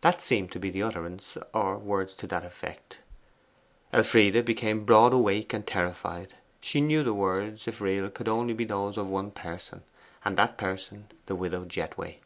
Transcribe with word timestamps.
That 0.00 0.20
seemed 0.20 0.50
to 0.50 0.58
be 0.58 0.70
the 0.72 0.82
utterance, 0.82 1.38
or 1.54 1.78
words 1.78 2.14
to 2.14 2.26
that 2.26 2.44
effect. 2.44 2.98
Elfride 3.92 4.44
became 4.44 4.84
broad 4.84 5.12
awake 5.12 5.52
and 5.52 5.64
terrified. 5.64 6.34
She 6.60 6.80
knew 6.80 7.04
the 7.04 7.14
words, 7.14 7.68
if 7.68 7.80
real, 7.80 8.10
could 8.10 8.24
be 8.26 8.30
only 8.32 8.64
those 8.64 8.96
of 8.96 9.06
one 9.06 9.30
person, 9.30 9.84
and 10.24 10.36
that 10.36 10.58
person 10.58 11.12
the 11.26 11.36
widow 11.36 11.64
Jethway. 11.64 12.18